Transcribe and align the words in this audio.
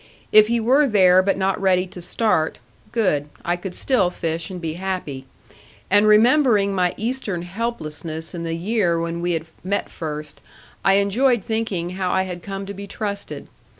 If 0.31 0.47
he 0.47 0.59
were 0.59 0.87
there 0.87 1.21
but 1.21 1.37
not 1.37 1.61
ready 1.61 1.85
to 1.85 2.01
start, 2.01 2.59
good; 2.91 3.29
I 3.45 3.55
could 3.55 3.75
still 3.75 4.09
fish 4.09 4.49
and 4.49 4.59
be 4.59 4.73
happy. 4.73 5.27
And 5.91 6.07
remembering 6.07 6.73
my 6.73 6.95
Eastern 6.97 7.43
helplessness 7.43 8.33
in 8.33 8.41
the 8.41 8.55
year 8.55 8.99
when 8.99 9.21
we 9.21 9.33
had 9.33 9.45
met 9.63 9.91
first, 9.91 10.41
I 10.83 10.93
enjoyed 10.93 11.43
thinking 11.43 11.91
how 11.91 12.09
I 12.11 12.23
had 12.23 12.41
come 12.41 12.65
to 12.65 12.73
be 12.73 12.87
trusted. 12.87 13.47